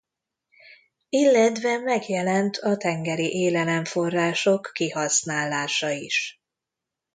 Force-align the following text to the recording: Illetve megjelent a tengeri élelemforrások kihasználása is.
Illetve 1.09 1.77
megjelent 1.79 2.55
a 2.57 2.77
tengeri 2.77 3.31
élelemforrások 3.33 4.71
kihasználása 4.73 5.89
is. 5.91 6.41